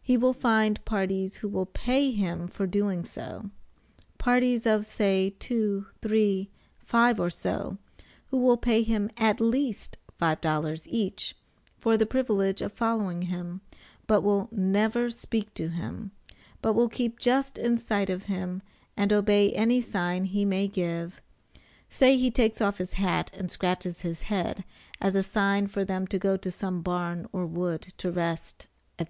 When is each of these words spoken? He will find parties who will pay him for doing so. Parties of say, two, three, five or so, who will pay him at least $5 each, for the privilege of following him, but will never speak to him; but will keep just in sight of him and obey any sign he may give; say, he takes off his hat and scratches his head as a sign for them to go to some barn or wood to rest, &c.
He 0.00 0.16
will 0.16 0.34
find 0.34 0.84
parties 0.84 1.38
who 1.38 1.48
will 1.48 1.66
pay 1.66 2.12
him 2.12 2.46
for 2.46 2.64
doing 2.64 3.04
so. 3.04 3.50
Parties 4.16 4.66
of 4.68 4.86
say, 4.86 5.30
two, 5.40 5.86
three, 6.00 6.48
five 6.78 7.18
or 7.18 7.28
so, 7.28 7.76
who 8.26 8.36
will 8.36 8.56
pay 8.56 8.84
him 8.84 9.10
at 9.16 9.40
least 9.40 9.96
$5 10.22 10.82
each, 10.86 11.34
for 11.76 11.96
the 11.96 12.06
privilege 12.06 12.62
of 12.62 12.72
following 12.72 13.22
him, 13.22 13.60
but 14.06 14.20
will 14.22 14.48
never 14.52 15.10
speak 15.10 15.52
to 15.54 15.70
him; 15.70 16.12
but 16.62 16.74
will 16.74 16.88
keep 16.88 17.18
just 17.18 17.58
in 17.58 17.76
sight 17.76 18.08
of 18.10 18.26
him 18.30 18.62
and 18.96 19.12
obey 19.12 19.50
any 19.52 19.80
sign 19.80 20.26
he 20.26 20.44
may 20.44 20.68
give; 20.68 21.20
say, 21.90 22.16
he 22.16 22.30
takes 22.30 22.60
off 22.60 22.78
his 22.78 22.92
hat 22.92 23.28
and 23.36 23.50
scratches 23.50 24.02
his 24.02 24.22
head 24.30 24.62
as 25.00 25.16
a 25.16 25.22
sign 25.24 25.66
for 25.66 25.84
them 25.84 26.06
to 26.06 26.16
go 26.16 26.36
to 26.36 26.52
some 26.52 26.80
barn 26.80 27.28
or 27.32 27.44
wood 27.44 27.82
to 27.98 28.12
rest, 28.12 28.68
&c. 29.00 29.06